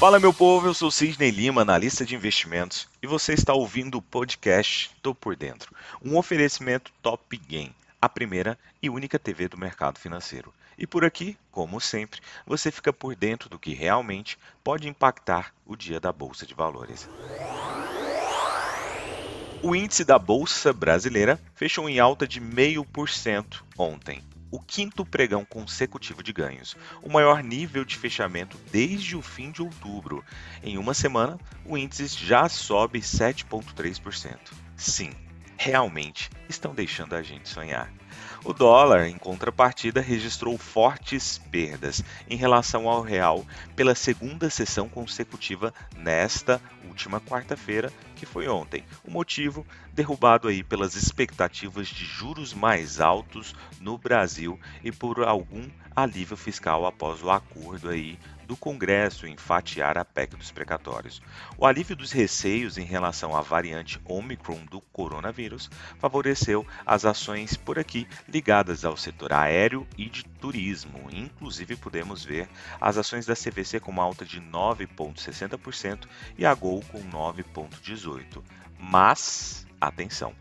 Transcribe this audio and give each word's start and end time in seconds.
Fala 0.00 0.18
meu 0.18 0.32
povo, 0.32 0.66
eu 0.66 0.72
sou 0.72 0.90
Sidney 0.90 1.30
Lima, 1.30 1.60
analista 1.60 2.06
de 2.06 2.14
investimentos, 2.14 2.88
e 3.02 3.06
você 3.06 3.34
está 3.34 3.52
ouvindo 3.52 3.98
o 3.98 4.02
podcast 4.02 4.90
Tô 5.02 5.14
por 5.14 5.36
Dentro, 5.36 5.74
um 6.02 6.16
oferecimento 6.16 6.90
Top 7.02 7.36
Game, 7.36 7.76
a 8.00 8.08
primeira 8.08 8.58
e 8.82 8.88
única 8.88 9.18
TV 9.18 9.46
do 9.46 9.58
mercado 9.58 9.98
financeiro. 9.98 10.54
E 10.78 10.86
por 10.86 11.04
aqui, 11.04 11.36
como 11.52 11.78
sempre, 11.82 12.22
você 12.46 12.70
fica 12.70 12.94
por 12.94 13.14
dentro 13.14 13.50
do 13.50 13.58
que 13.58 13.74
realmente 13.74 14.38
pode 14.64 14.88
impactar 14.88 15.52
o 15.66 15.76
dia 15.76 16.00
da 16.00 16.10
Bolsa 16.10 16.46
de 16.46 16.54
Valores. 16.54 17.06
O 19.62 19.76
índice 19.76 20.02
da 20.02 20.18
Bolsa 20.18 20.72
Brasileira 20.72 21.38
fechou 21.54 21.90
em 21.90 22.00
alta 22.00 22.26
de 22.26 22.40
0,5% 22.40 23.62
ontem, 23.76 24.22
o 24.50 24.58
quinto 24.58 25.04
pregão 25.04 25.44
consecutivo 25.44 26.22
de 26.22 26.32
ganhos, 26.32 26.76
o 27.02 27.10
maior 27.10 27.42
nível 27.42 27.84
de 27.84 27.96
fechamento 27.96 28.58
desde 28.70 29.16
o 29.16 29.22
fim 29.22 29.50
de 29.50 29.62
outubro. 29.62 30.24
Em 30.62 30.76
uma 30.76 30.94
semana, 30.94 31.38
o 31.64 31.78
índice 31.78 32.08
já 32.08 32.48
sobe 32.48 33.00
7,3%. 33.00 34.36
Sim, 34.76 35.10
realmente 35.56 36.30
estão 36.48 36.74
deixando 36.74 37.14
a 37.14 37.22
gente 37.22 37.48
sonhar. 37.48 37.92
O 38.44 38.52
dólar, 38.52 39.06
em 39.06 39.16
contrapartida, 39.18 40.00
registrou 40.00 40.56
fortes 40.56 41.38
perdas 41.50 42.02
em 42.28 42.36
relação 42.36 42.88
ao 42.88 43.02
real 43.02 43.46
pela 43.76 43.94
segunda 43.94 44.48
sessão 44.48 44.88
consecutiva 44.88 45.74
nesta 45.96 46.60
última 46.86 47.20
quarta-feira, 47.20 47.92
que 48.16 48.26
foi 48.26 48.48
ontem. 48.48 48.84
O 49.04 49.10
motivo 49.10 49.66
derrubado 49.92 50.48
aí 50.48 50.62
pelas 50.62 50.94
expectativas 50.94 51.88
de 51.88 52.04
juros 52.04 52.54
mais 52.54 53.00
altos 53.00 53.54
no 53.80 53.98
Brasil 53.98 54.58
e 54.82 54.90
por 54.90 55.22
algum 55.22 55.68
alívio 55.94 56.36
fiscal 56.36 56.86
após 56.86 57.22
o 57.22 57.30
acordo 57.30 57.90
aí 57.90 58.18
do 58.50 58.56
Congresso 58.56 59.28
em 59.28 59.36
fatiar 59.36 59.96
a 59.96 60.04
PEC 60.04 60.34
dos 60.34 60.50
precatórios. 60.50 61.22
O 61.56 61.64
alívio 61.64 61.94
dos 61.94 62.10
receios 62.10 62.76
em 62.78 62.84
relação 62.84 63.36
à 63.36 63.40
variante 63.40 64.00
Omicron 64.04 64.64
do 64.68 64.80
coronavírus 64.80 65.70
favoreceu 66.00 66.66
as 66.84 67.04
ações 67.04 67.56
por 67.56 67.78
aqui 67.78 67.99
ligadas 68.28 68.84
ao 68.84 68.96
setor 68.96 69.32
aéreo 69.32 69.86
e 69.96 70.06
de 70.08 70.24
turismo. 70.24 71.08
Inclusive, 71.10 71.76
podemos 71.76 72.24
ver 72.24 72.48
as 72.80 72.96
ações 72.96 73.26
da 73.26 73.34
CVC 73.34 73.80
com 73.80 73.90
uma 73.90 74.02
alta 74.02 74.24
de 74.24 74.40
9,60% 74.40 76.06
e 76.36 76.44
a 76.44 76.54
Gol 76.54 76.82
com 76.90 77.00
9,18%. 77.02 78.42
Mas, 78.78 79.66
atenção! 79.80 80.34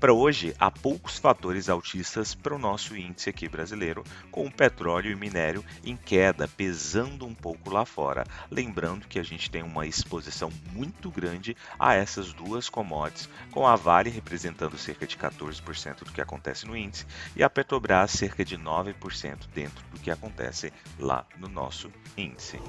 Para 0.00 0.12
hoje, 0.12 0.54
há 0.58 0.70
poucos 0.70 1.18
fatores 1.18 1.68
altistas 1.68 2.34
para 2.34 2.54
o 2.54 2.58
nosso 2.58 2.96
índice 2.96 3.30
aqui 3.30 3.48
brasileiro, 3.48 4.04
com 4.30 4.46
o 4.46 4.52
petróleo 4.52 5.10
e 5.10 5.16
minério 5.16 5.64
em 5.84 5.96
queda, 5.96 6.48
pesando 6.48 7.26
um 7.26 7.34
pouco 7.34 7.70
lá 7.70 7.84
fora. 7.84 8.24
Lembrando 8.50 9.06
que 9.06 9.18
a 9.18 9.22
gente 9.22 9.50
tem 9.50 9.62
uma 9.62 9.86
exposição 9.86 10.50
muito 10.72 11.10
grande 11.10 11.56
a 11.78 11.94
essas 11.94 12.32
duas 12.32 12.68
commodities, 12.68 13.28
com 13.50 13.66
a 13.66 13.76
Vale 13.76 14.10
representando 14.10 14.78
cerca 14.78 15.06
de 15.06 15.16
14% 15.16 16.04
do 16.04 16.12
que 16.12 16.20
acontece 16.20 16.66
no 16.66 16.76
índice 16.76 17.06
e 17.36 17.42
a 17.42 17.50
Petrobras 17.50 18.10
cerca 18.10 18.44
de 18.44 18.58
9% 18.58 19.48
dentro 19.54 19.84
do 19.92 20.00
que 20.00 20.10
acontece 20.10 20.72
lá 20.98 21.26
no 21.38 21.48
nosso 21.48 21.90
índice. 22.16 22.60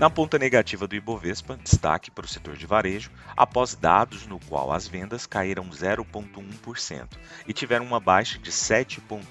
Na 0.00 0.08
ponta 0.08 0.38
negativa 0.38 0.88
do 0.88 0.96
Ibovespa, 0.96 1.58
destaque 1.58 2.10
para 2.10 2.24
o 2.24 2.28
setor 2.28 2.56
de 2.56 2.64
varejo, 2.64 3.10
após 3.36 3.74
dados 3.74 4.26
no 4.26 4.40
qual 4.40 4.72
as 4.72 4.88
vendas 4.88 5.26
caíram 5.26 5.68
0,1% 5.68 7.06
e 7.46 7.52
tiveram 7.52 7.84
uma 7.84 8.00
baixa 8.00 8.38
de 8.38 8.50
7,1% 8.50 9.22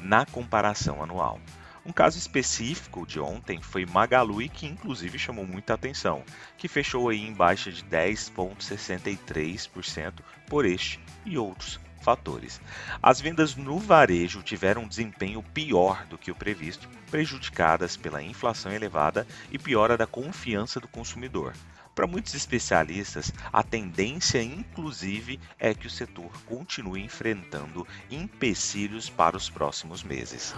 na 0.00 0.24
comparação 0.24 1.02
anual. 1.02 1.38
Um 1.84 1.92
caso 1.92 2.16
específico 2.16 3.06
de 3.06 3.20
ontem 3.20 3.60
foi 3.60 3.84
Magalu 3.84 4.48
que 4.48 4.64
inclusive 4.64 5.18
chamou 5.18 5.46
muita 5.46 5.74
atenção, 5.74 6.24
que 6.56 6.66
fechou 6.66 7.10
aí 7.10 7.20
em 7.20 7.34
baixa 7.34 7.70
de 7.70 7.84
10,63% 7.84 10.14
por 10.48 10.64
este 10.64 10.98
e 11.26 11.36
outros 11.36 11.78
fatores. 12.00 12.60
As 13.02 13.20
vendas 13.20 13.56
no 13.56 13.78
varejo 13.78 14.42
tiveram 14.42 14.82
um 14.82 14.88
desempenho 14.88 15.42
pior 15.42 16.06
do 16.06 16.18
que 16.18 16.30
o 16.30 16.34
previsto, 16.34 16.88
prejudicadas 17.10 17.96
pela 17.96 18.22
inflação 18.22 18.72
elevada 18.72 19.26
e 19.50 19.58
piora 19.58 19.96
da 19.96 20.06
confiança 20.06 20.80
do 20.80 20.88
consumidor. 20.88 21.54
Para 21.94 22.06
muitos 22.06 22.34
especialistas, 22.34 23.32
a 23.50 23.62
tendência, 23.62 24.42
inclusive, 24.42 25.40
é 25.58 25.72
que 25.72 25.86
o 25.86 25.90
setor 25.90 26.30
continue 26.44 27.02
enfrentando 27.02 27.86
empecilhos 28.10 29.08
para 29.08 29.34
os 29.34 29.48
próximos 29.48 30.02
meses. 30.02 30.54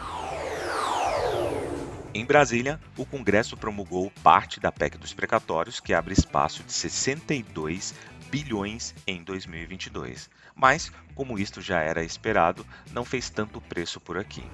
Em 2.13 2.25
Brasília, 2.25 2.81
o 2.97 3.07
Congresso 3.07 3.57
promulgou 3.57 4.11
parte 4.23 4.59
da 4.59 4.73
PEC 4.73 4.99
dos 4.99 5.15
precatórios, 5.15 5.79
que 5.79 5.95
abre 5.95 6.13
espaço 6.13 6.65
de 6.65 6.73
62 6.73 7.95
bilhões 8.31 8.95
em 9.07 9.23
2022. 9.23 10.31
Mas, 10.55 10.93
como 11.15 11.39
isto 11.39 11.61
já 11.61 11.81
era 11.81 12.05
esperado, 12.05 12.67
não 12.93 13.05
fez 13.05 13.31
tanto 13.31 13.61
preço 13.61 14.01
por 14.01 14.19
aqui. 14.19 14.45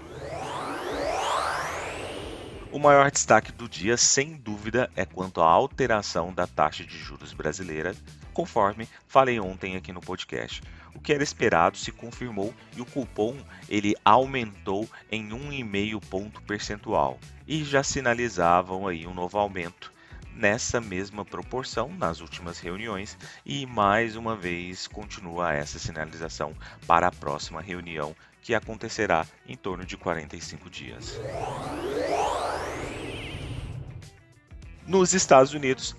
O 2.71 2.79
maior 2.79 3.11
destaque 3.11 3.53
do 3.53 3.69
dia, 3.69 3.97
sem 3.97 4.35
dúvida, 4.35 4.91
é 4.97 5.05
quanto 5.05 5.41
à 5.41 5.47
alteração 5.47 6.33
da 6.33 6.47
taxa 6.47 6.85
de 6.85 6.99
juros 6.99 7.33
brasileira, 7.33 7.95
conforme 8.33 8.89
falei 9.07 9.39
ontem 9.39 9.77
aqui 9.77 9.93
no 9.93 10.01
podcast. 10.01 10.61
O 10.93 11.01
que 11.01 11.13
era 11.13 11.23
esperado 11.23 11.79
se 11.79 11.93
confirmou 11.93 12.53
e 12.77 12.81
o 12.81 12.87
cupom 12.87 13.37
ele 13.69 13.95
aumentou 14.05 14.89
em 15.11 15.29
1,5 15.29 16.01
ponto 16.07 16.43
percentual 16.43 17.19
e 17.47 17.65
já 17.65 17.83
sinalizavam 17.83 18.89
aí 18.89 19.07
um 19.07 19.15
novo 19.15 19.39
aumento 19.39 19.94
nessa 20.35 20.81
mesma 20.81 21.25
proporção 21.25 21.89
nas 21.97 22.21
últimas 22.21 22.59
reuniões 22.59 23.17
e 23.45 23.65
mais 23.67 24.17
uma 24.17 24.37
vez 24.37 24.87
continua 24.87 25.53
essa 25.53 25.79
sinalização 25.79 26.55
para 26.87 27.09
a 27.09 27.13
próxima 27.13 27.61
reunião 27.61 28.15
que 28.43 28.55
acontecerá 28.55 29.27
em 29.47 29.57
torno 29.57 29.85
de 29.85 29.97
45 29.97 30.69
dias. 30.69 31.19
Nos 34.87 35.15
Estados 35.15 35.55
Unidos, 35.55 35.97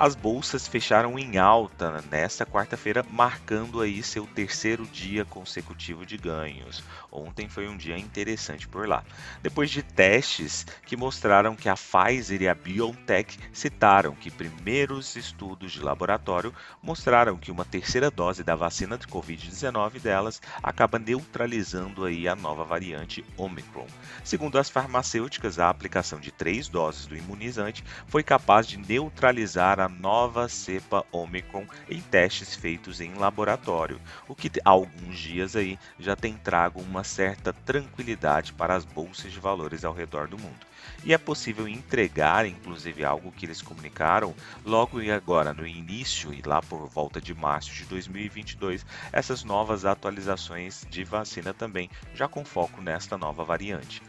as 0.00 0.14
bolsas 0.14 0.66
fecharam 0.66 1.18
em 1.18 1.36
alta 1.36 2.02
nesta 2.10 2.46
quarta-feira, 2.46 3.04
marcando 3.10 3.82
aí 3.82 4.02
seu 4.02 4.26
terceiro 4.26 4.86
dia 4.86 5.26
consecutivo 5.26 6.06
de 6.06 6.16
ganhos. 6.16 6.82
Ontem 7.12 7.50
foi 7.50 7.68
um 7.68 7.76
dia 7.76 7.98
interessante 7.98 8.66
por 8.66 8.88
lá. 8.88 9.04
Depois 9.42 9.68
de 9.68 9.82
testes 9.82 10.66
que 10.86 10.96
mostraram 10.96 11.54
que 11.54 11.68
a 11.68 11.74
Pfizer 11.74 12.40
e 12.40 12.48
a 12.48 12.54
BioNTech 12.54 13.38
citaram 13.52 14.14
que 14.14 14.30
primeiros 14.30 15.16
estudos 15.16 15.72
de 15.72 15.82
laboratório 15.82 16.54
mostraram 16.82 17.36
que 17.36 17.50
uma 17.50 17.66
terceira 17.66 18.10
dose 18.10 18.42
da 18.42 18.56
vacina 18.56 18.96
de 18.96 19.06
Covid-19 19.06 20.00
delas 20.00 20.40
acaba 20.62 20.98
neutralizando 20.98 22.06
aí 22.06 22.26
a 22.26 22.34
nova 22.34 22.64
variante 22.64 23.22
Omicron. 23.36 23.86
Segundo 24.24 24.58
as 24.58 24.70
farmacêuticas, 24.70 25.58
a 25.58 25.68
aplicação 25.68 26.18
de 26.18 26.32
três 26.32 26.68
doses 26.68 27.04
do 27.04 27.14
imunizante 27.14 27.84
foi 28.06 28.22
capaz 28.22 28.66
de 28.66 28.78
neutralizar 28.78 29.78
a 29.78 29.89
nova 29.90 30.48
cepa 30.48 31.04
Omicron 31.12 31.66
em 31.88 32.00
testes 32.00 32.54
feitos 32.54 33.00
em 33.00 33.14
laboratório, 33.14 34.00
o 34.28 34.34
que 34.34 34.50
há 34.64 34.70
alguns 34.70 35.18
dias 35.18 35.56
aí 35.56 35.78
já 35.98 36.16
tem 36.16 36.34
trago 36.34 36.80
uma 36.80 37.04
certa 37.04 37.52
tranquilidade 37.52 38.52
para 38.52 38.74
as 38.74 38.84
bolsas 38.84 39.32
de 39.32 39.40
valores 39.40 39.84
ao 39.84 39.92
redor 39.92 40.28
do 40.28 40.38
mundo. 40.38 40.70
E 41.04 41.12
é 41.12 41.18
possível 41.18 41.66
entregar, 41.66 42.46
inclusive, 42.46 43.04
algo 43.04 43.32
que 43.32 43.46
eles 43.46 43.62
comunicaram 43.62 44.34
logo 44.64 45.00
e 45.00 45.10
agora, 45.10 45.52
no 45.52 45.66
início 45.66 46.32
e 46.32 46.42
lá 46.42 46.60
por 46.62 46.86
volta 46.88 47.20
de 47.20 47.34
março 47.34 47.72
de 47.72 47.84
2022, 47.84 48.84
essas 49.12 49.44
novas 49.44 49.84
atualizações 49.84 50.86
de 50.90 51.04
vacina 51.04 51.54
também, 51.54 51.90
já 52.14 52.28
com 52.28 52.44
foco 52.44 52.80
nesta 52.80 53.16
nova 53.16 53.44
variante. 53.44 54.02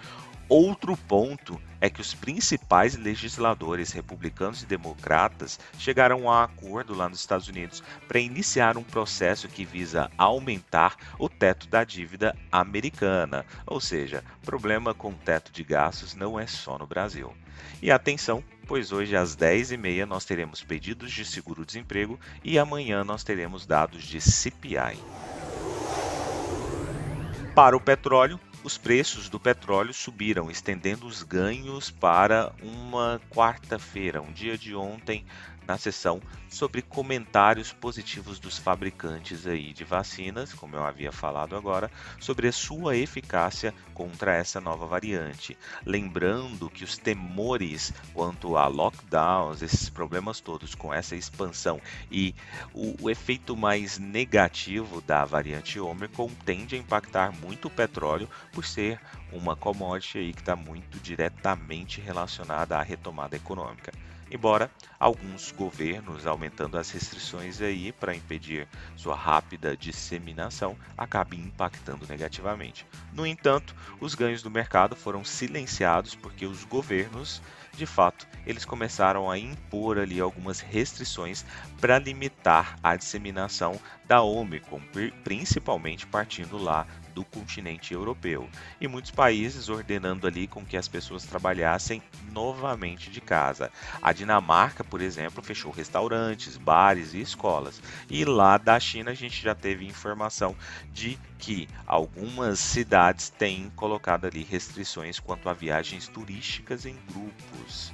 Outro 0.53 0.97
ponto 0.97 1.57
é 1.79 1.89
que 1.89 2.01
os 2.01 2.13
principais 2.13 2.97
legisladores 2.97 3.93
republicanos 3.93 4.61
e 4.61 4.65
democratas 4.65 5.57
chegaram 5.79 6.17
a 6.17 6.19
um 6.19 6.43
acordo 6.43 6.93
lá 6.93 7.07
nos 7.07 7.21
Estados 7.21 7.47
Unidos 7.47 7.81
para 8.05 8.19
iniciar 8.19 8.75
um 8.75 8.83
processo 8.83 9.47
que 9.47 9.63
visa 9.63 10.11
aumentar 10.17 10.97
o 11.17 11.29
teto 11.29 11.69
da 11.69 11.85
dívida 11.85 12.35
americana. 12.51 13.45
Ou 13.65 13.79
seja, 13.79 14.25
problema 14.45 14.93
com 14.93 15.11
o 15.11 15.15
teto 15.23 15.53
de 15.53 15.63
gastos 15.63 16.15
não 16.15 16.37
é 16.37 16.45
só 16.45 16.77
no 16.77 16.85
Brasil. 16.85 17.33
E 17.81 17.89
atenção, 17.89 18.43
pois 18.67 18.91
hoje 18.91 19.15
às 19.15 19.37
10h30 19.37 20.03
nós 20.03 20.25
teremos 20.25 20.61
pedidos 20.61 21.13
de 21.13 21.23
seguro-desemprego 21.23 22.19
e 22.43 22.59
amanhã 22.59 23.05
nós 23.05 23.23
teremos 23.23 23.65
dados 23.65 24.03
de 24.03 24.19
CPI. 24.19 24.99
Para 27.55 27.77
o 27.77 27.79
petróleo, 27.79 28.37
os 28.63 28.77
preços 28.77 29.29
do 29.29 29.39
petróleo 29.39 29.93
subiram, 29.93 30.49
estendendo 30.49 31.07
os 31.07 31.23
ganhos 31.23 31.89
para 31.89 32.53
uma 32.61 33.21
quarta-feira, 33.29 34.21
um 34.21 34.31
dia 34.31 34.57
de 34.57 34.75
ontem, 34.75 35.25
na 35.71 35.77
seção 35.77 36.21
sobre 36.49 36.81
comentários 36.81 37.71
positivos 37.71 38.39
dos 38.39 38.57
fabricantes 38.57 39.47
aí 39.47 39.71
de 39.71 39.85
vacinas, 39.85 40.53
como 40.53 40.75
eu 40.75 40.83
havia 40.83 41.13
falado 41.13 41.55
agora, 41.55 41.89
sobre 42.19 42.49
a 42.49 42.51
sua 42.51 42.97
eficácia 42.97 43.73
contra 43.93 44.35
essa 44.35 44.59
nova 44.59 44.85
variante. 44.85 45.57
Lembrando 45.85 46.69
que 46.69 46.83
os 46.83 46.97
temores 46.97 47.93
quanto 48.13 48.57
a 48.57 48.67
lockdowns, 48.67 49.61
esses 49.61 49.89
problemas 49.89 50.41
todos 50.41 50.75
com 50.75 50.93
essa 50.93 51.15
expansão 51.15 51.79
e 52.11 52.35
o, 52.73 53.05
o 53.05 53.09
efeito 53.09 53.55
mais 53.55 53.97
negativo 53.97 54.99
da 54.99 55.23
variante 55.23 55.79
Omicron 55.79 56.29
tende 56.45 56.75
a 56.75 56.79
impactar 56.79 57.31
muito 57.39 57.69
o 57.69 57.71
petróleo 57.71 58.27
por 58.51 58.65
ser 58.65 58.99
uma 59.31 59.55
commodity 59.55 60.17
aí 60.17 60.33
que 60.33 60.41
está 60.41 60.55
muito 60.55 60.99
diretamente 60.99 62.01
relacionada 62.01 62.77
à 62.77 62.81
retomada 62.81 63.35
econômica 63.35 63.91
embora 64.31 64.71
alguns 64.97 65.51
governos 65.51 66.25
aumentando 66.25 66.77
as 66.77 66.89
restrições 66.89 67.61
aí 67.61 67.91
para 67.91 68.15
impedir 68.15 68.67
sua 68.95 69.15
rápida 69.15 69.75
disseminação 69.75 70.77
acabe 70.97 71.37
impactando 71.37 72.07
negativamente. 72.07 72.87
No 73.11 73.27
entanto, 73.27 73.75
os 73.99 74.15
ganhos 74.15 74.41
do 74.41 74.49
mercado 74.49 74.95
foram 74.95 75.25
silenciados 75.25 76.15
porque 76.15 76.45
os 76.45 76.63
governos, 76.63 77.41
de 77.75 77.85
fato, 77.85 78.25
eles 78.45 78.63
começaram 78.63 79.29
a 79.29 79.37
impor 79.37 79.97
ali 79.99 80.21
algumas 80.21 80.61
restrições 80.61 81.45
para 81.79 81.99
limitar 81.99 82.77
a 82.81 82.95
disseminação 82.95 83.79
da 84.05 84.21
Omicron, 84.21 84.81
principalmente 85.23 86.07
partindo 86.07 86.57
lá 86.57 86.87
do 87.13 87.23
continente 87.23 87.93
europeu, 87.93 88.49
e 88.79 88.87
muitos 88.87 89.11
países 89.11 89.69
ordenando 89.69 90.27
ali 90.27 90.47
com 90.47 90.65
que 90.65 90.77
as 90.77 90.87
pessoas 90.87 91.23
trabalhassem 91.23 92.01
novamente 92.31 93.09
de 93.09 93.21
casa. 93.21 93.71
A 94.01 94.11
Dinamarca, 94.13 94.83
por 94.83 95.01
exemplo, 95.01 95.43
fechou 95.43 95.71
restaurantes, 95.71 96.57
bares 96.57 97.13
e 97.13 97.21
escolas. 97.21 97.81
E 98.09 98.25
lá 98.25 98.57
da 98.57 98.79
China 98.79 99.11
a 99.11 99.15
gente 99.15 99.41
já 99.41 99.53
teve 99.53 99.85
informação 99.85 100.55
de 100.91 101.19
que 101.37 101.67
algumas 101.85 102.59
cidades 102.59 103.29
têm 103.29 103.69
colocado 103.75 104.25
ali 104.25 104.43
restrições 104.43 105.19
quanto 105.19 105.49
a 105.49 105.53
viagens 105.53 106.07
turísticas 106.07 106.85
em 106.85 106.95
grupos. 107.11 107.93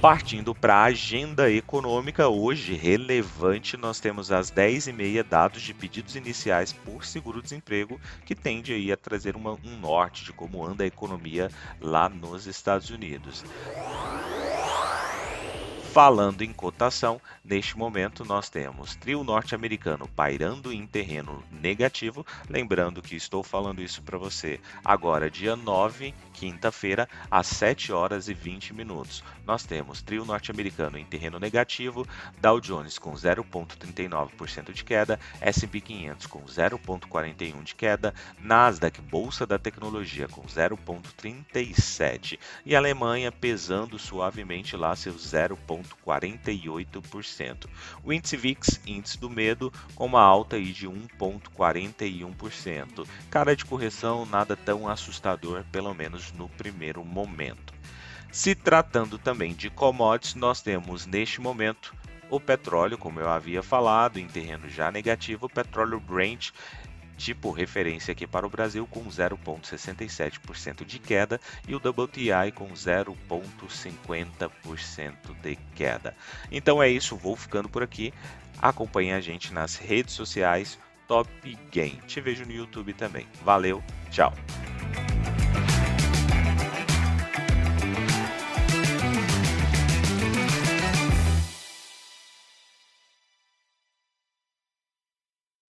Partindo 0.00 0.54
para 0.54 0.74
a 0.74 0.84
agenda 0.84 1.50
econômica, 1.50 2.28
hoje 2.28 2.74
relevante, 2.74 3.76
nós 3.76 3.98
temos 3.98 4.30
às 4.30 4.50
10h30 4.50 5.22
dados 5.24 5.62
de 5.62 5.74
pedidos 5.74 6.14
iniciais 6.14 6.72
por 6.72 7.04
seguro-desemprego, 7.04 8.00
que 8.24 8.34
tende 8.36 8.72
aí 8.72 8.92
a 8.92 8.96
trazer 8.96 9.34
uma, 9.36 9.52
um 9.64 9.76
norte 9.78 10.24
de 10.24 10.32
como 10.32 10.64
anda 10.64 10.84
a 10.84 10.86
economia 10.86 11.50
lá 11.80 12.08
nos 12.08 12.46
Estados 12.46 12.90
Unidos. 12.90 13.44
Falando 15.96 16.42
em 16.42 16.52
cotação, 16.52 17.18
neste 17.42 17.78
momento 17.78 18.22
nós 18.22 18.50
temos 18.50 18.94
trio 18.96 19.24
norte-americano 19.24 20.06
pairando 20.08 20.70
em 20.70 20.86
terreno 20.86 21.42
negativo. 21.50 22.26
Lembrando 22.50 23.00
que 23.00 23.16
estou 23.16 23.42
falando 23.42 23.80
isso 23.80 24.02
para 24.02 24.18
você 24.18 24.60
agora, 24.84 25.30
dia 25.30 25.56
9, 25.56 26.14
quinta-feira, 26.34 27.08
às 27.30 27.46
7 27.46 27.94
horas 27.94 28.28
e 28.28 28.34
20 28.34 28.74
minutos. 28.74 29.24
Nós 29.46 29.64
temos 29.64 30.02
trio 30.02 30.26
norte-americano 30.26 30.98
em 30.98 31.04
terreno 31.06 31.38
negativo, 31.38 32.06
Dow 32.42 32.60
Jones 32.60 32.98
com 32.98 33.14
0,39% 33.14 34.74
de 34.74 34.84
queda, 34.84 35.18
S&P 35.40 35.80
500 35.80 36.26
com 36.26 36.42
0,41% 36.42 37.62
de 37.62 37.74
queda, 37.74 38.12
Nasdaq, 38.38 39.00
Bolsa 39.00 39.46
da 39.46 39.58
Tecnologia, 39.58 40.28
com 40.28 40.42
0,37% 40.42 42.38
e 42.66 42.76
Alemanha 42.76 43.32
pesando 43.32 43.98
suavemente 43.98 44.76
lá 44.76 44.94
seus 44.94 45.32
0,37%. 45.32 45.85
1,48%. 46.04 47.66
O 48.02 48.12
índice 48.12 48.36
VIX, 48.36 48.80
índice 48.86 49.18
do 49.18 49.30
medo, 49.30 49.72
com 49.94 50.06
uma 50.06 50.22
alta 50.22 50.60
de 50.60 50.88
1,41%. 50.88 53.06
Cara 53.30 53.56
de 53.56 53.64
correção 53.64 54.26
nada 54.26 54.56
tão 54.56 54.88
assustador, 54.88 55.64
pelo 55.70 55.94
menos 55.94 56.32
no 56.32 56.48
primeiro 56.48 57.04
momento. 57.04 57.72
Se 58.32 58.52
tratando 58.54 59.18
também 59.18 59.54
de 59.54 59.70
commodities, 59.70 60.34
nós 60.34 60.60
temos 60.60 61.06
neste 61.06 61.40
momento 61.40 61.94
o 62.28 62.40
petróleo, 62.40 62.98
como 62.98 63.20
eu 63.20 63.28
havia 63.28 63.62
falado, 63.62 64.18
em 64.18 64.26
terreno 64.26 64.68
já 64.68 64.90
negativo, 64.90 65.46
o 65.46 65.50
petróleo 65.50 66.00
Brent 66.00 66.50
tipo 67.16 67.50
referência 67.50 68.12
aqui 68.12 68.26
para 68.26 68.46
o 68.46 68.50
Brasil 68.50 68.86
com 68.86 69.02
0,67% 69.04 70.84
de 70.84 70.98
queda 70.98 71.40
e 71.66 71.74
o 71.74 71.78
WTI 71.78 72.52
com 72.54 72.68
0,50% 72.68 75.12
de 75.42 75.56
queda. 75.74 76.14
Então 76.50 76.82
é 76.82 76.88
isso, 76.88 77.16
vou 77.16 77.36
ficando 77.36 77.68
por 77.68 77.82
aqui. 77.82 78.12
Acompanhe 78.60 79.12
a 79.12 79.20
gente 79.20 79.52
nas 79.52 79.76
redes 79.76 80.14
sociais 80.14 80.78
Top 81.06 81.30
Game. 81.70 82.00
Te 82.06 82.20
vejo 82.20 82.44
no 82.44 82.52
YouTube 82.52 82.92
também. 82.92 83.26
Valeu, 83.42 83.82
tchau. 84.10 84.34